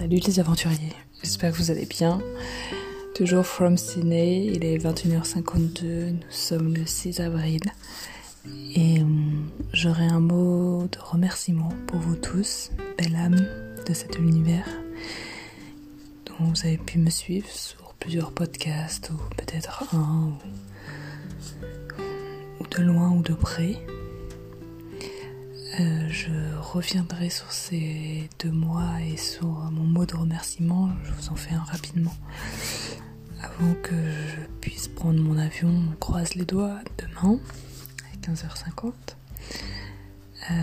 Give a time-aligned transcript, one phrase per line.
[0.00, 2.22] Salut les aventuriers, j'espère que vous allez bien.
[3.14, 7.60] Toujours from Sydney, il est 21h52, nous sommes le 6 avril.
[8.74, 13.46] Et hum, j'aurai un mot de remerciement pour vous tous, belle âme
[13.86, 14.66] de cet univers,
[16.24, 20.32] dont vous avez pu me suivre sur plusieurs podcasts, ou peut-être un,
[22.58, 23.76] ou de loin ou de près.
[25.78, 30.90] Euh, je reviendrai sur ces deux mois et sur mon mot de remerciement.
[31.04, 32.14] Je vous en fais un rapidement.
[33.40, 37.38] Avant que je puisse prendre mon avion, on croise les doigts demain
[38.12, 38.92] à 15h50
[40.50, 40.54] euh,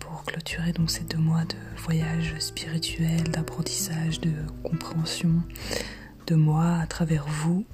[0.00, 4.32] pour clôturer donc ces deux mois de voyage spirituel, d'apprentissage, de
[4.64, 5.42] compréhension
[6.26, 7.64] de moi à travers vous.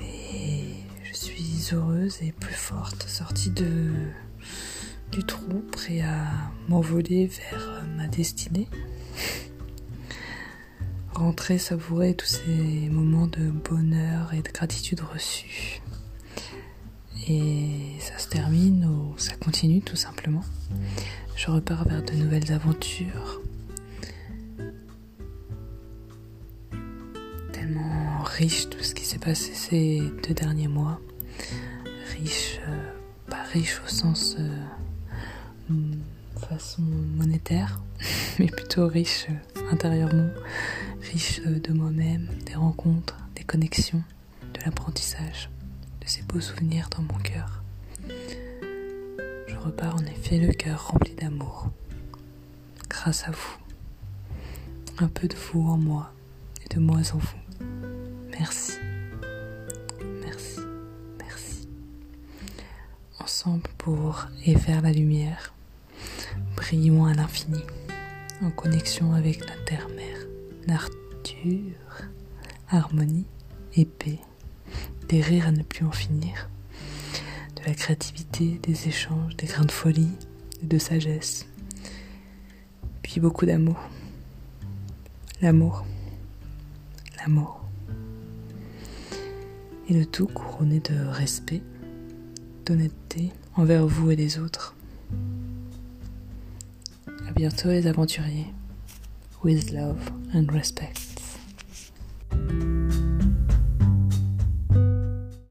[0.00, 3.92] Et je suis heureuse et plus forte, sortie de
[5.10, 8.68] du trou, prêt à m'envoler vers ma destinée.
[11.14, 15.82] Rentrer, savourer tous ces moments de bonheur et de gratitude reçus.
[17.28, 20.44] Et ça se termine ou ça continue tout simplement.
[21.36, 23.42] Je repars vers de nouvelles aventures.
[27.52, 31.00] Tellement riche tout ce qui s'est passé ces deux derniers mois.
[32.16, 32.92] Riche, euh,
[33.28, 34.36] pas riche au sens...
[34.38, 34.48] Euh,
[36.40, 37.80] façon monétaire,
[38.38, 40.30] mais plutôt riche euh, intérieurement,
[41.00, 44.02] riche euh, de moi-même, des rencontres, des connexions,
[44.54, 45.50] de l'apprentissage,
[46.00, 47.62] de ces beaux souvenirs dans mon cœur.
[49.46, 51.70] Je repars en effet le cœur rempli d'amour,
[52.88, 53.56] grâce à vous.
[54.98, 56.12] Un peu de vous en moi
[56.64, 57.64] et de moi en vous.
[58.38, 58.72] Merci.
[60.22, 60.60] Merci.
[61.18, 61.68] Merci.
[63.18, 65.54] Ensemble pour et faire la lumière
[66.56, 67.62] brillons à l'infini,
[68.42, 70.26] en connexion avec la terre-mère,
[70.66, 72.06] nature,
[72.68, 73.26] harmonie
[73.74, 74.18] et paix,
[75.08, 76.48] des rires à ne plus en finir,
[77.56, 80.12] de la créativité, des échanges, des grains de folie
[80.62, 81.46] et de sagesse,
[83.02, 83.78] puis beaucoup d'amour.
[85.42, 85.86] L'amour,
[87.18, 87.64] l'amour.
[89.88, 91.62] Et le tout couronné de respect,
[92.66, 94.76] d'honnêteté envers vous et les autres
[97.40, 98.52] bientôt les aventuriers.
[99.42, 101.09] With love and respect.